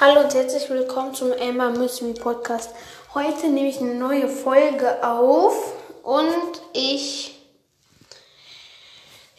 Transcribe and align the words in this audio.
Hallo 0.00 0.20
und 0.20 0.32
herzlich 0.32 0.70
willkommen 0.70 1.12
zum 1.12 1.32
Emma 1.32 1.70
Mystery 1.70 2.12
Podcast. 2.12 2.70
Heute 3.14 3.48
nehme 3.48 3.68
ich 3.68 3.80
eine 3.80 3.96
neue 3.96 4.28
Folge 4.28 5.02
auf 5.04 5.72
und 6.04 6.62
ich 6.72 7.34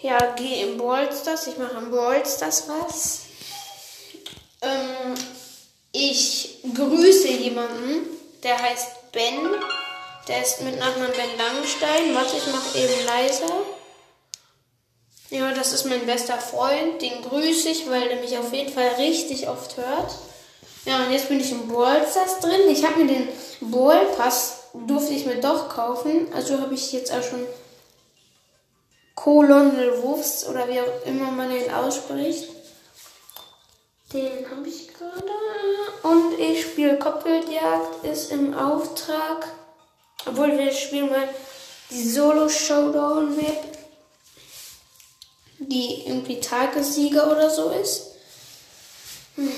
ja, 0.02 0.18
gehe 0.36 0.66
in 0.66 0.78
Brawl 0.78 1.08
Stars. 1.14 1.48
Ich 1.48 1.58
mache 1.58 1.78
in 1.78 1.90
Brawl 1.90 2.26
Stars 2.26 2.68
was. 2.68 3.22
Ähm, 4.62 5.16
ich 5.94 6.58
grüße 6.76 7.30
jemanden, 7.30 8.10
der 8.44 8.62
heißt 8.62 9.14
Ben. 9.14 9.40
Der 10.28 10.42
ist 10.42 10.60
mit 10.60 10.78
Nachnamen 10.78 11.14
Ben 11.14 11.38
Langenstein. 11.38 12.14
Warte, 12.14 12.36
ich 12.36 12.48
mache 12.52 12.78
eben 12.78 13.06
leiser. 13.06 13.62
Ja, 15.30 15.54
das 15.54 15.72
ist 15.72 15.86
mein 15.86 16.06
bester 16.06 16.38
Freund. 16.38 17.02
Den 17.02 17.22
grüße 17.22 17.70
ich, 17.70 17.90
weil 17.90 18.08
er 18.08 18.20
mich 18.20 18.38
auf 18.38 18.52
jeden 18.52 18.74
Fall 18.74 18.90
richtig 18.98 19.48
oft 19.48 19.78
hört. 19.78 20.16
Ja, 20.86 21.04
und 21.04 21.12
jetzt 21.12 21.30
bin 21.30 21.40
ich 21.40 21.52
im 21.52 21.68
Brawl 21.68 22.06
Stars 22.10 22.40
drin. 22.40 22.70
Ich 22.70 22.86
habe 22.86 23.04
mir 23.04 23.08
den 23.08 23.30
Brawl 23.62 24.06
Pass, 24.18 24.64
durfte 24.74 25.14
ich 25.14 25.26
mir 25.26 25.40
doch 25.40 25.70
kaufen. 25.70 26.28
Also 26.34 26.60
habe 26.60 26.74
ich 26.74 26.92
jetzt 26.94 27.12
auch 27.12 27.24
schon 27.24 27.46
Colonel 29.16 30.02
Wolfs 30.02 30.48
oder 30.48 30.68
wie 30.70 30.80
auch 30.80 31.06
immer 31.06 31.32
man 31.32 31.50
den 31.50 31.70
ausspricht. 31.72 32.50
Den 34.14 34.50
habe 34.50 34.68
ich 34.68 34.88
gerade. 34.88 35.26
Und 36.04 36.40
ich 36.40 36.62
spiele 36.62 36.98
Kopfgeldjagd, 36.98 38.06
ist 38.06 38.32
im 38.32 38.54
Auftrag. 38.54 39.48
Obwohl 40.26 40.58
wir 40.58 40.72
spielen 40.72 41.10
mal 41.10 41.28
die 41.90 42.08
Solo 42.08 42.48
Showdown 42.48 43.36
Map, 43.36 43.78
die 45.60 46.08
irgendwie 46.08 46.40
Tagessieger 46.40 47.32
oder 47.32 47.50
so 47.50 47.70
ist. 47.72 48.08
Hm. 49.36 49.52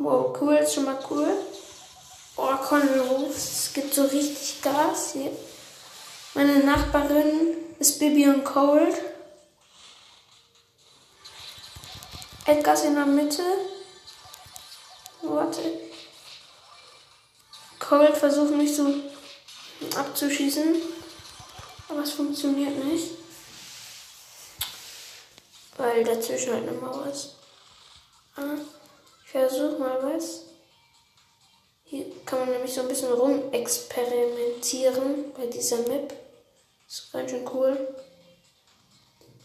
Wow, 0.00 0.36
cool, 0.40 0.54
ist 0.54 0.74
schon 0.74 0.84
mal 0.84 0.98
cool. 1.10 1.28
Oh, 2.36 2.56
Conrad, 2.56 3.30
es 3.30 3.72
gibt 3.74 3.92
so 3.92 4.04
richtig 4.04 4.62
Gas 4.62 5.14
hier. 5.14 5.32
Meine 6.34 6.60
Nachbarin 6.60 7.56
ist 7.80 7.98
Bibi 7.98 8.28
und 8.28 8.44
Cold. 8.44 8.94
Edgar 12.46 12.80
in 12.84 12.94
der 12.94 13.06
Mitte. 13.06 13.42
Warte. 15.22 15.80
Cold 17.80 18.16
versucht 18.16 18.54
mich 18.54 18.76
so 18.76 18.94
abzuschießen. 19.96 20.76
Aber 21.88 22.02
es 22.02 22.12
funktioniert 22.12 22.84
nicht. 22.84 23.10
Weil 25.76 26.04
dazwischen 26.04 26.52
halt 26.52 26.68
eine 26.68 26.78
Mauer 26.78 27.06
ist. 27.06 27.34
Ah. 28.36 28.77
Ich 29.28 29.32
versuche 29.32 29.78
mal 29.78 30.02
was. 30.02 30.44
Hier 31.84 32.06
kann 32.24 32.40
man 32.40 32.48
nämlich 32.48 32.72
so 32.72 32.80
ein 32.80 32.88
bisschen 32.88 33.12
rumexperimentieren 33.12 35.34
bei 35.34 35.46
dieser 35.48 35.86
Map. 35.86 36.14
Ist 36.88 37.12
ganz 37.12 37.30
schön 37.30 37.46
cool. 37.52 37.94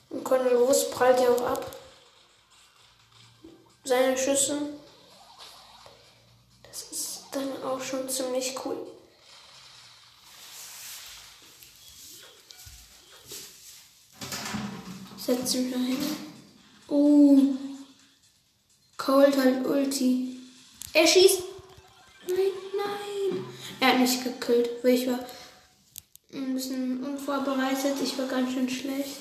Und 0.09 0.23
Colonel 0.23 0.55
Russ 0.55 0.89
prallt 0.89 1.19
ja 1.19 1.29
auch 1.29 1.41
ab. 1.41 1.69
Seine 3.83 4.17
Schüsse. 4.17 4.57
Das 6.63 6.83
ist 6.83 7.23
dann 7.33 7.61
auch 7.63 7.81
schon 7.81 8.07
ziemlich 8.07 8.55
cool. 8.63 8.87
Setz 15.17 15.55
mich 15.55 15.75
mal 15.75 15.85
hin. 15.85 16.17
Oh. 16.87 17.72
Cold 19.03 19.37
halt 19.37 19.65
Ulti. 19.65 20.39
Er 20.93 21.05
schießt. 21.05 21.43
Nein, 22.27 22.37
nein. 22.77 23.43
Er 23.81 23.87
hat 23.89 23.99
mich 23.99 24.23
gekillt, 24.23 24.69
weil 24.81 24.93
ich 24.93 25.07
war 25.07 25.19
ein 26.33 26.53
bisschen 26.53 27.03
unvorbereitet. 27.03 27.95
Ich 28.01 28.17
war 28.17 28.27
ganz 28.27 28.53
schön 28.53 28.69
schlecht. 28.69 29.19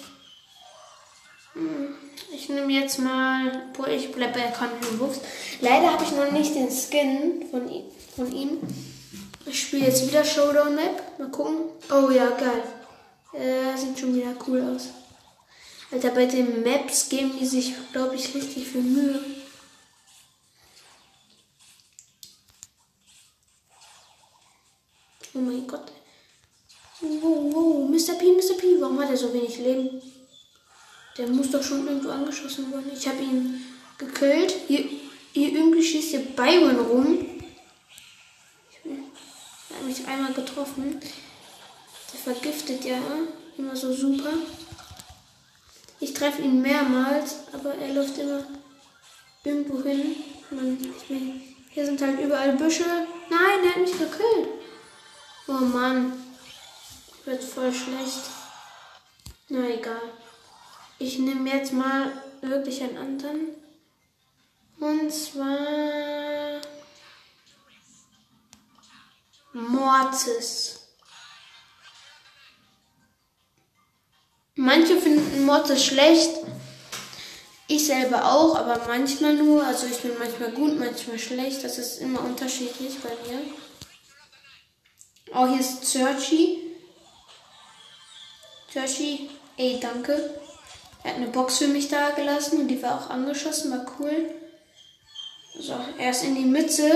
Hm, 1.54 1.94
ich 2.32 2.48
nehme 2.48 2.72
jetzt 2.72 3.00
mal, 3.00 3.70
boah, 3.76 3.88
ich 3.88 4.12
bleibe 4.12 4.38
bei 4.38 4.46
Country 4.46 5.00
Wolves. 5.00 5.20
Leider 5.60 5.92
habe 5.92 6.04
ich 6.04 6.12
noch 6.12 6.30
nicht 6.30 6.54
den 6.54 6.70
Skin 6.70 7.46
von. 7.50 7.68
Von 8.14 8.30
ihm. 8.30 8.58
Ich 9.46 9.62
spiele 9.62 9.86
jetzt 9.86 10.06
wieder 10.06 10.24
Showdown 10.24 10.74
Map. 10.76 11.18
Mal 11.18 11.30
gucken. 11.30 11.56
Oh 11.90 12.10
ja, 12.10 12.28
geil. 12.30 12.62
Äh, 13.32 13.76
sieht 13.76 13.98
schon 13.98 14.14
wieder 14.14 14.34
cool 14.46 14.60
aus. 14.60 14.88
Alter, 15.90 16.10
bei 16.10 16.26
den 16.26 16.62
Maps 16.62 17.08
geben 17.08 17.32
die 17.40 17.46
sich, 17.46 17.72
glaube 17.92 18.14
ich, 18.14 18.34
richtig 18.34 18.68
viel 18.68 18.82
Mühe. 18.82 19.41
Oh 25.34 25.38
mein 25.38 25.66
Gott. 25.66 25.90
Wow, 27.00 27.52
wow, 27.52 27.88
Mr. 27.88 28.14
P, 28.14 28.32
Mr. 28.32 28.54
P, 28.56 28.80
warum 28.80 29.00
hat 29.00 29.10
er 29.10 29.16
so 29.16 29.32
wenig 29.32 29.58
Leben? 29.58 30.00
Der 31.18 31.26
muss 31.26 31.50
doch 31.50 31.62
schon 31.62 31.86
irgendwo 31.86 32.10
angeschossen 32.10 32.70
worden. 32.72 32.90
Ich 32.94 33.06
habe 33.08 33.22
ihn 33.22 33.64
gekillt. 33.98 34.54
Hier, 34.68 34.84
hier 35.32 35.52
irgendwie 35.52 35.82
schießt 35.82 36.10
hier 36.10 36.20
Byron 36.20 36.78
rum. 36.78 37.18
Er 38.84 39.76
hat 39.76 39.84
mich 39.84 40.06
einmal 40.06 40.32
getroffen. 40.32 41.00
Der 42.12 42.20
vergiftet 42.20 42.84
ja 42.84 42.98
immer 43.58 43.74
so 43.74 43.92
super. 43.92 44.32
Ich 46.00 46.14
treffe 46.14 46.42
ihn 46.42 46.62
mehrmals, 46.62 47.36
aber 47.52 47.74
er 47.74 47.94
läuft 47.94 48.18
immer 48.18 48.44
irgendwo 49.44 49.82
hin. 49.82 50.16
Man, 50.50 50.78
ich, 50.80 51.14
hier 51.70 51.86
sind 51.86 52.00
halt 52.00 52.20
überall 52.20 52.56
Büsche. 52.56 52.84
Nein, 53.30 53.64
er 53.64 53.70
hat 53.70 53.80
mich 53.80 53.92
gekillt. 53.92 54.48
Oh 55.46 55.52
Mann. 55.52 56.12
Wird 57.24 57.42
voll 57.42 57.72
schlecht. 57.72 58.30
Na 59.48 59.68
egal. 59.68 60.12
Ich 60.98 61.18
nehme 61.18 61.50
jetzt 61.50 61.72
mal 61.72 62.12
wirklich 62.40 62.82
einen 62.82 62.96
anderen. 62.96 63.48
Und 64.78 65.12
zwar 65.12 66.60
Mortis. 69.52 70.80
Manche 74.54 75.00
finden 75.00 75.44
Mortis 75.44 75.84
schlecht. 75.84 76.30
Ich 77.68 77.86
selber 77.86 78.32
auch, 78.32 78.56
aber 78.56 78.86
manchmal 78.86 79.34
nur. 79.34 79.64
Also 79.64 79.86
ich 79.86 80.00
bin 80.00 80.12
manchmal 80.18 80.52
gut, 80.52 80.78
manchmal 80.78 81.18
schlecht. 81.18 81.64
Das 81.64 81.78
ist 81.78 82.00
immer 82.00 82.20
unterschiedlich 82.20 82.98
bei 83.00 83.10
mir. 83.28 83.40
Oh, 85.34 85.46
hier 85.46 85.60
ist 85.60 85.84
Searchy. 85.84 86.58
Searchy, 88.72 89.30
ey, 89.56 89.78
danke. 89.80 90.34
Er 91.02 91.10
hat 91.10 91.16
eine 91.16 91.28
Box 91.28 91.58
für 91.58 91.68
mich 91.68 91.88
da 91.88 92.10
gelassen 92.10 92.60
und 92.60 92.68
die 92.68 92.82
war 92.82 93.00
auch 93.00 93.10
angeschossen, 93.10 93.70
war 93.70 93.86
cool. 93.98 94.30
So, 95.58 95.74
er 95.98 96.10
ist 96.10 96.24
in 96.24 96.34
die 96.34 96.44
Mitte. 96.44 96.90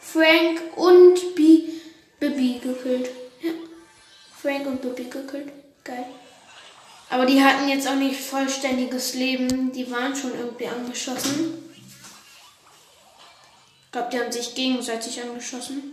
Frank 0.00 0.60
und 0.76 1.34
B 1.34 1.64
Bibi 2.20 2.60
gekillt. 2.62 3.10
Ja. 3.40 3.50
Frank 4.40 4.66
und 4.66 4.82
Bibi 4.82 5.04
gekillt. 5.04 5.50
Geil. 5.82 6.06
Aber 7.10 7.26
die 7.26 7.42
hatten 7.42 7.68
jetzt 7.68 7.88
auch 7.88 7.96
nicht 7.96 8.20
vollständiges 8.20 9.14
Leben. 9.14 9.72
Die 9.72 9.90
waren 9.90 10.14
schon 10.14 10.38
irgendwie 10.38 10.68
angeschossen. 10.68 11.61
Ich 13.92 13.98
glaube, 13.98 14.08
die 14.10 14.20
haben 14.20 14.32
sich 14.32 14.54
gegenseitig 14.54 15.20
angeschossen. 15.20 15.92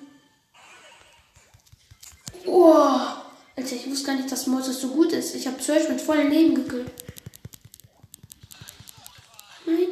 Oh, 2.45 2.71
Alter, 2.71 3.75
ich 3.75 3.89
wusste 3.89 4.05
gar 4.05 4.15
nicht, 4.15 4.31
dass 4.31 4.47
Mortis 4.47 4.79
so 4.79 4.87
gut 4.91 5.11
ist. 5.11 5.35
Ich 5.35 5.45
habe 5.45 5.61
Search 5.61 5.89
mit 5.89 5.99
vollem 5.99 6.29
Leben 6.29 6.55
gekillt. 6.55 6.89
Nein. 9.65 9.89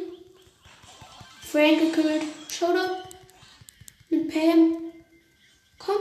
Frank 1.42 1.80
gekillt. 1.80 2.22
Showdown. 2.50 3.02
Mit 4.08 4.32
Pam. 4.32 4.90
Komm. 5.78 6.00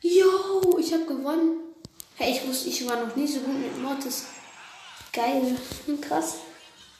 Yo, 0.00 0.78
ich 0.78 0.90
habe 0.94 1.04
gewonnen. 1.04 1.74
Hey, 2.14 2.32
ich 2.32 2.48
wusste, 2.48 2.70
ich 2.70 2.88
war 2.88 3.04
noch 3.04 3.14
nie 3.14 3.26
so 3.26 3.40
gut 3.40 3.58
mit 3.58 3.76
Mortis. 3.78 4.24
Geil. 5.12 5.54
Krass. 6.00 6.36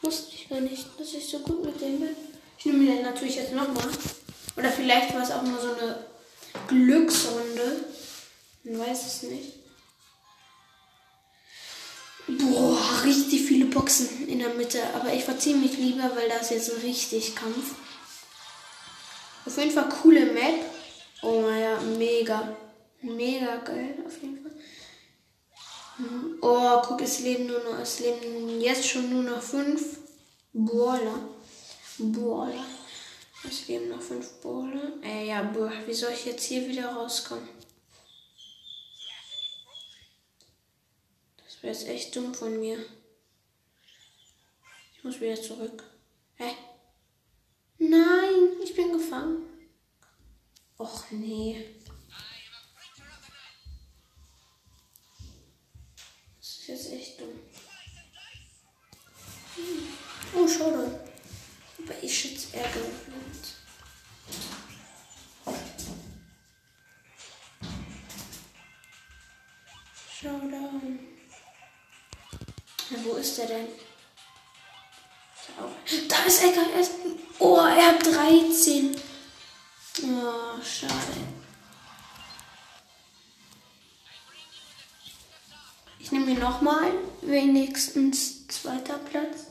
Wusste 0.02 0.34
ich 0.34 0.46
gar 0.46 0.60
nicht, 0.60 0.86
dass 1.00 1.14
ich 1.14 1.26
so 1.26 1.38
gut 1.38 1.64
mit 1.64 1.80
dem 1.80 2.00
bin. 2.00 2.29
Ich 2.60 2.66
nehme 2.66 2.84
den 2.84 3.02
natürlich 3.02 3.36
jetzt 3.36 3.52
nochmal. 3.52 3.88
Oder 4.54 4.70
vielleicht 4.70 5.14
war 5.14 5.22
es 5.22 5.30
auch 5.30 5.42
nur 5.42 5.58
so 5.58 5.72
eine 5.72 6.04
Glücksrunde. 6.68 7.84
Man 8.64 8.80
weiß 8.80 9.06
es 9.06 9.22
nicht. 9.22 9.54
Boah, 12.28 13.02
richtig 13.02 13.46
viele 13.46 13.64
Boxen 13.64 14.28
in 14.28 14.40
der 14.40 14.50
Mitte. 14.50 14.78
Aber 14.94 15.10
ich 15.10 15.24
verziehe 15.24 15.56
mich 15.56 15.78
lieber, 15.78 16.14
weil 16.14 16.28
da 16.28 16.36
ist 16.36 16.50
jetzt 16.50 16.70
richtig 16.82 17.34
Kampf. 17.34 17.74
Auf 19.46 19.56
jeden 19.56 19.70
Fall 19.70 19.88
coole 19.88 20.26
Map. 20.26 20.60
Oh 21.22 21.48
ja, 21.48 21.80
mega. 21.80 22.56
Mega 23.00 23.56
geil, 23.56 23.94
auf 24.06 24.20
jeden 24.20 24.42
Fall. 24.42 24.52
Oh, 26.42 26.82
guck, 26.86 27.00
es 27.00 27.20
leben 27.20 27.46
nur 27.46 27.64
noch, 27.64 27.78
es 27.78 28.00
leben 28.00 28.60
jetzt 28.60 28.86
schon 28.86 29.08
nur 29.08 29.22
noch 29.22 29.42
fünf 29.42 29.98
Brawler. 30.52 31.39
Brawler. 32.00 32.64
Es 33.46 33.68
leben 33.68 33.88
noch 33.88 34.02
fünf 34.02 34.40
Brawler. 34.40 34.92
Äh, 35.02 35.28
ja, 35.28 35.42
boah, 35.42 35.72
wie 35.86 35.94
soll 35.94 36.12
ich 36.12 36.24
jetzt 36.24 36.44
hier 36.44 36.68
wieder 36.68 36.88
rauskommen? 36.88 37.48
Das 41.44 41.62
wäre 41.62 41.72
jetzt 41.72 41.88
echt 41.88 42.16
dumm 42.16 42.34
von 42.34 42.58
mir. 42.58 42.78
Ich 44.96 45.04
muss 45.04 45.20
wieder 45.20 45.40
zurück. 45.40 45.84
Hä? 46.36 46.54
Nein, 47.78 48.60
ich 48.62 48.74
bin 48.74 48.92
gefangen. 48.92 49.46
Och 50.78 51.10
nee. 51.10 51.79
Ist 73.30 73.38
der 73.38 73.46
denn? 73.46 73.68
Da 76.08 76.16
ist 76.26 76.42
Ecker. 76.42 76.62
Oh, 77.38 77.56
er 77.56 77.88
hat 77.88 78.04
13. 78.04 78.96
Oh, 80.02 80.62
schade. 80.62 80.94
Ich 85.98 86.10
nehme 86.12 86.30
ihn 86.32 86.40
nochmal. 86.40 86.92
Wenigstens 87.22 88.48
zweiter 88.48 88.98
Platz. 88.98 89.46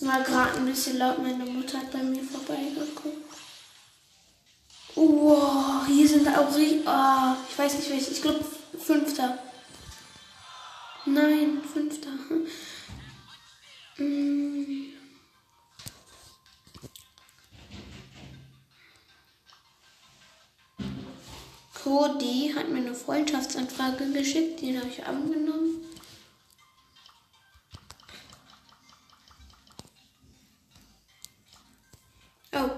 War 0.00 0.22
gerade 0.22 0.58
ein 0.58 0.66
bisschen 0.66 0.98
laut. 0.98 1.18
Meine 1.18 1.44
Mutter 1.44 1.78
hat 1.78 1.92
bei 1.92 1.98
mir 1.98 2.22
vorbeigeguckt. 2.22 3.16
Oh, 4.94 5.84
hier 5.86 6.08
sind 6.08 6.28
auch 6.28 6.54
richtig. 6.54 6.86
Oh, 6.86 7.34
ich 7.50 7.58
weiß 7.58 7.74
nicht 7.74 7.90
welche. 7.90 8.10
Ich 8.12 8.22
glaube, 8.22 8.44
fünfter. 8.78 9.38
Nein, 11.14 11.62
fünfter. 11.62 12.10
Mm. 13.98 14.92
Cody 21.82 22.52
hat 22.54 22.68
mir 22.68 22.78
eine 22.78 22.94
Freundschaftsanfrage 22.94 24.12
geschickt, 24.12 24.60
den 24.60 24.78
habe 24.78 24.88
ich 24.88 25.04
angenommen. 25.04 25.86
Oh, 32.52 32.70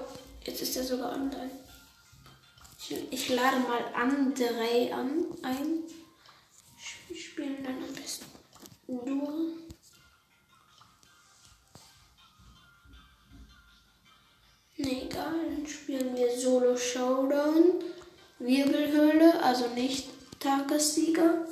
jetzt 0.44 0.62
ist 0.62 0.76
er 0.76 0.85
sogar 0.85 1.12
online. 1.12 1.50
Ich, 2.79 3.12
ich 3.12 3.29
lade 3.29 3.59
mal 3.59 3.85
Andrei 3.94 4.94
an, 4.94 5.26
ein. 5.43 5.90
Wirbelhöhle, 18.91 19.43
also 19.43 19.69
nicht 19.69 20.09
Tagessieger. 20.39 21.47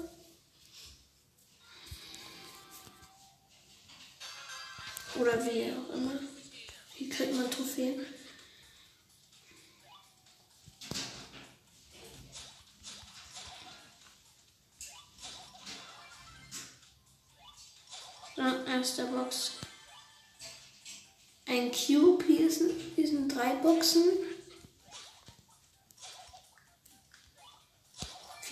Oder 5.17 5.45
wie 5.45 5.73
auch 5.73 5.95
immer. 5.95 6.19
Wie 6.97 7.09
kriegt 7.09 7.35
man 7.35 7.51
Trophäen? 7.51 8.07
So, 18.37 18.43
erste 18.43 19.07
Box. 19.07 19.53
Ein 21.47 21.73
Cube, 21.73 22.25
hier 22.25 22.51
sind, 22.51 22.75
hier 22.95 23.09
sind 23.09 23.35
drei 23.35 23.55
Boxen. 23.57 24.05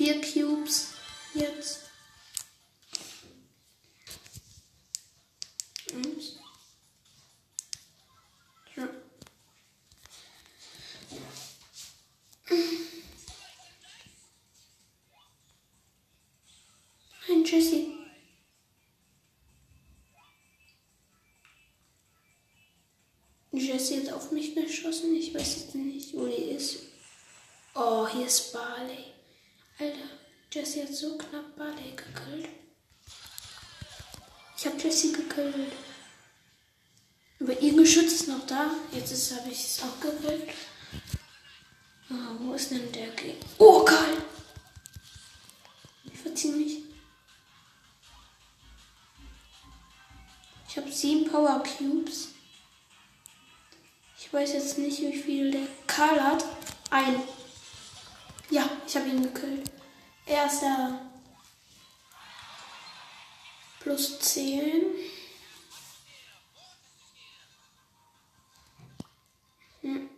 Vier 0.07 0.21
Cubes 0.21 0.93
jetzt. 1.35 1.81
Und 17.29 17.51
Jessie. 17.51 17.99
Jessie 23.51 24.07
hat 24.07 24.13
auf 24.13 24.31
mich 24.31 24.55
geschossen. 24.55 25.17
Ich 25.17 25.35
weiß 25.35 25.57
jetzt 25.57 25.75
nicht, 25.75 26.15
wo 26.15 26.29
die 26.29 26.53
ist. 26.53 26.77
Oh, 27.75 28.07
hier 28.07 28.27
ist 28.27 28.53
Barley. 28.53 29.16
Alter, 29.79 30.09
Jessie 30.51 30.83
hat 30.83 30.95
so 30.95 31.19
knapp 31.19 31.55
Barley 31.57 31.93
gekillt. 31.95 32.49
Ich 34.57 34.67
habe 34.67 34.79
Jessie 34.79 35.13
gekillt. 35.13 35.73
Aber 37.41 37.61
ihr 37.61 37.77
Geschütz 37.77 38.13
ist 38.13 38.29
noch 38.29 38.47
da. 38.47 38.71
Jetzt 38.91 39.33
habe 39.35 39.51
ich 39.51 39.65
es 39.65 39.83
auch 39.83 40.01
gekillt. 40.01 40.49
Oh, 42.09 42.15
wo 42.39 42.55
ist 42.55 42.71
denn 42.71 42.91
der 42.93 43.09
Ge 43.09 43.35
Oh, 43.59 43.85
Karl! 43.85 44.23
Ich 46.05 46.19
verziehe 46.19 46.55
mich. 46.55 46.79
Ich 50.69 50.77
habe 50.77 50.91
sieben 50.91 51.31
Power 51.31 51.63
Cubes. 51.63 52.29
Ich 54.19 54.33
weiß 54.33 54.55
jetzt 54.55 54.79
nicht, 54.79 55.01
wie 55.01 55.17
viel 55.17 55.51
der 55.51 55.67
Karl 55.87 56.23
hat. 56.23 56.45
Ein. 56.91 57.23
Ja, 58.51 58.69
ich 58.87 58.97
habe 58.97 59.09
ihn 59.09 59.23
gekillt. 59.23 59.66
Erster. 60.27 61.01
Plus 63.81 64.19
10. 64.19 64.85
Hm. 69.83 70.11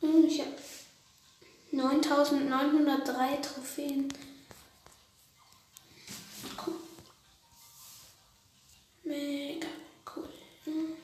Hm, 0.00 0.24
ich 0.26 0.40
habe 0.40 0.56
9903 1.72 3.36
Trophäen. 3.36 4.12
Mega 9.10 9.66
cool. 10.14 10.28
Hm. 10.64 10.94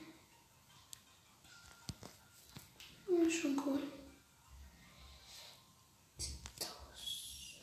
Hm, 3.07 3.31
schon 3.31 3.61
cool. 3.67 3.83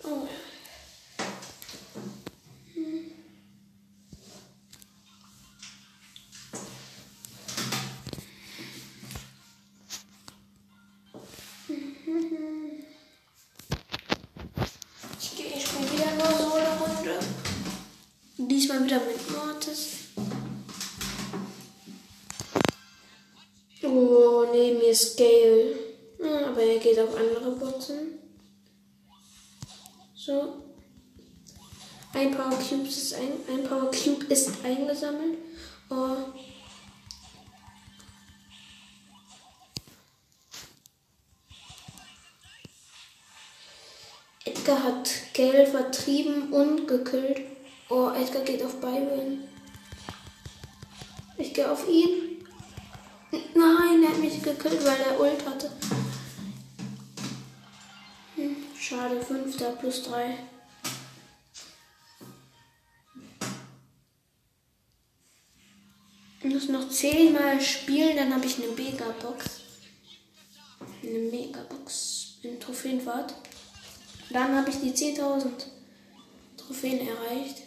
Oh. 0.03 0.27
Hm. 2.73 3.11
Ich 15.21 15.37
gehe 15.37 15.45
ich 15.55 15.65
spiele 15.65 15.91
wieder 15.93 16.11
nur 16.15 16.37
so 16.37 16.53
eine 16.55 16.79
Runde. 16.79 17.19
Diesmal 18.63 18.85
wieder 18.85 19.01
mit 19.01 19.29
Mortis. 19.29 19.87
Oh, 23.83 24.45
neben 24.53 24.77
mir 24.77 24.87
ist 24.87 25.17
Gale. 25.17 25.75
Ja, 26.17 26.47
aber 26.47 26.61
er 26.61 26.79
geht 26.79 26.97
auf 26.97 27.13
andere 27.13 27.51
Boxen. 27.57 28.19
So. 30.15 30.63
Ein 32.13 32.31
Power 32.31 32.57
Cube 32.57 32.87
ist, 32.87 33.13
ein, 33.15 33.33
ein 33.49 33.67
Power 33.67 33.91
Cube 33.91 34.27
ist 34.29 34.51
eingesammelt. 34.63 35.39
Oh. 35.89 36.15
Edgar 44.45 44.83
hat 44.83 45.09
Gale 45.33 45.67
vertrieben 45.67 46.53
und 46.53 46.87
gekillt. 46.87 47.52
Oh, 47.95 48.09
Edgar 48.09 48.41
geht 48.41 48.63
auf 48.63 48.81
Byron. 48.81 49.43
Ich 51.37 51.53
gehe 51.53 51.71
auf 51.71 51.87
ihn. 51.87 52.43
Nein, 53.53 54.01
er 54.01 54.09
hat 54.09 54.17
mich 54.17 54.41
gekillt, 54.41 54.83
weil 54.83 54.99
er 54.99 55.19
Ult 55.19 55.45
hatte. 55.45 55.69
Hm, 58.35 58.55
Schade, 58.79 59.21
fünfter 59.21 59.73
plus 59.73 60.01
drei. 60.01 60.39
Ich 66.41 66.51
muss 66.51 66.69
noch 66.69 66.89
zehnmal 66.89 67.61
spielen, 67.61 68.17
dann 68.17 68.33
habe 68.33 68.47
ich 68.47 68.57
eine 68.57 68.71
Megabox. 68.71 69.61
Eine 71.03 71.19
Megabox 71.19 72.39
in 72.41 72.59
Trophäenfahrt. 72.59 73.35
Dann 74.31 74.55
habe 74.55 74.71
ich 74.71 74.77
die 74.79 74.93
10.000 74.93 75.51
Trophäen 76.57 77.07
erreicht. 77.07 77.62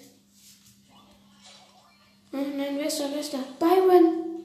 Oh 2.37 2.57
nein, 2.57 2.77
wer 2.77 2.87
ist 2.87 3.01
da, 3.01 3.05
wer 3.11 3.21
ist 3.21 3.33
da? 3.33 3.39
Byron! 3.59 4.45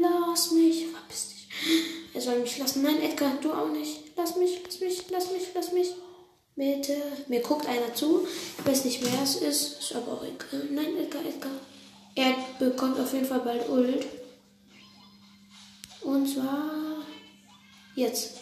Lass 0.00 0.50
mich, 0.50 0.86
verpiss 0.88 1.28
dich. 1.28 1.48
Er 2.12 2.20
soll 2.20 2.40
mich 2.40 2.58
lassen. 2.58 2.82
Nein, 2.82 3.00
Edgar, 3.00 3.32
du 3.40 3.52
auch 3.52 3.68
nicht. 3.68 4.16
Lass 4.16 4.36
mich, 4.36 4.60
lass 4.64 4.80
mich, 4.80 5.04
lass 5.08 5.30
mich, 5.30 5.42
lass 5.54 5.72
mich. 5.72 5.88
Bitte. 6.56 6.96
Mir 7.28 7.40
guckt 7.40 7.66
einer 7.66 7.94
zu. 7.94 8.26
Ich 8.58 8.66
weiß 8.66 8.84
nicht, 8.86 9.04
wer 9.04 9.22
es 9.22 9.36
ist. 9.36 9.78
Ist 9.78 9.94
aber 9.94 10.14
auch 10.14 10.24
egal. 10.24 10.68
Nein, 10.70 10.96
Edgar, 10.96 11.24
Edgar. 11.24 11.52
Er 12.16 12.34
bekommt 12.58 12.98
auf 12.98 13.12
jeden 13.12 13.26
Fall 13.26 13.40
bald 13.40 13.68
Ult. 13.68 14.06
Und 16.02 16.28
zwar 16.28 17.04
jetzt. 17.94 18.38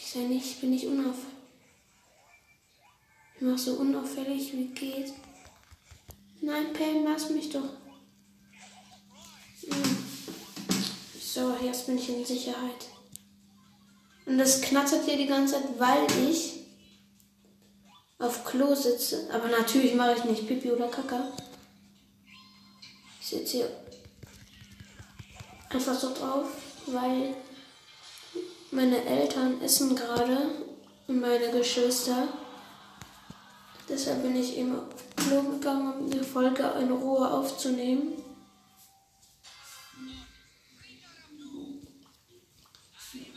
Ich 0.00 0.10
sei 0.10 0.20
nicht, 0.20 0.60
bin 0.60 0.74
ich 0.74 0.86
unauffällig. 0.86 1.29
Ich 3.40 3.46
mach 3.46 3.56
so 3.56 3.72
unauffällig 3.72 4.52
wie 4.52 4.66
geht. 4.66 5.14
Nein, 6.42 6.74
Pam, 6.74 7.04
lass 7.04 7.30
mich 7.30 7.48
doch. 7.48 7.70
Hm. 9.62 9.96
So, 11.18 11.56
jetzt 11.64 11.86
bin 11.86 11.96
ich 11.96 12.10
in 12.10 12.22
Sicherheit. 12.22 12.88
Und 14.26 14.36
das 14.36 14.60
knattert 14.60 15.06
hier 15.06 15.16
die 15.16 15.26
ganze 15.26 15.54
Zeit, 15.54 15.78
weil 15.78 16.06
ich 16.28 16.66
auf 18.18 18.44
Klo 18.44 18.74
sitze. 18.74 19.30
Aber 19.32 19.48
natürlich 19.48 19.94
mache 19.94 20.16
ich 20.18 20.24
nicht 20.24 20.46
Pipi 20.46 20.72
oder 20.72 20.88
Kaka. 20.88 21.32
Ich 23.22 23.26
sitze 23.26 23.56
hier 23.56 23.70
einfach 25.70 25.98
so 25.98 26.12
drauf, 26.12 26.46
weil 26.88 27.34
meine 28.70 29.02
Eltern 29.02 29.62
essen 29.62 29.96
gerade 29.96 30.50
und 31.06 31.20
meine 31.20 31.50
Geschwister. 31.52 32.28
Deshalb 33.90 34.22
bin 34.22 34.36
ich 34.36 34.56
eben 34.56 34.78
auf 34.78 34.86
Klo 35.16 35.42
gegangen, 35.42 35.92
um 35.94 36.10
die 36.10 36.20
Folge 36.20 36.62
in 36.80 36.92
Ruhe 36.92 37.28
aufzunehmen. 37.28 38.22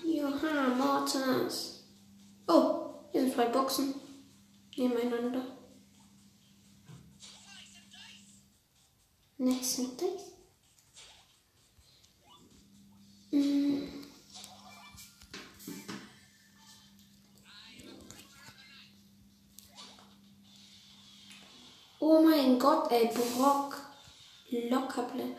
Johanna 0.06 0.70
Mortens. 0.76 1.84
Oh, 2.48 2.92
hier 3.12 3.22
sind 3.22 3.34
zwei 3.34 3.48
Boxen 3.48 3.96
nebeneinander. 4.78 5.42
Nice 9.38 9.80
und 9.80 10.02
nice. 10.02 10.34
Mm. 13.32 14.04
Oh 22.06 22.22
mein 22.22 22.60
Gott, 22.60 22.92
ey, 22.92 23.10
Brock. 23.14 23.78
Lockerble. 24.50 25.38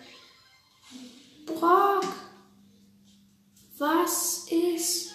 Brock. 1.45 2.05
Was 3.77 4.47
ist? 4.51 5.11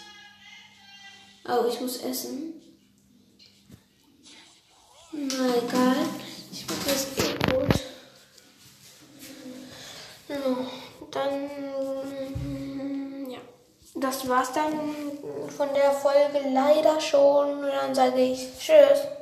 Oh, 1.48 1.66
ich 1.68 1.82
muss 1.82 2.04
essen. 2.04 2.62
Na 5.12 5.56
egal. 5.58 5.96
Ich 6.52 6.68
mache 6.68 6.86
das 6.86 7.08
eh 7.18 7.34
gut. 7.50 7.80
No, 10.28 10.68
dann. 11.10 11.50
Ja. 13.28 13.40
Das 13.96 14.30
war's 14.30 14.54
dann 14.54 14.78
von 15.58 15.74
der 15.74 15.94
Folge 15.94 16.48
leider 16.54 17.02
schon. 17.02 17.64
Dann 17.64 17.96
sage 17.96 18.22
ich 18.22 18.56
Tschüss. 18.60 19.19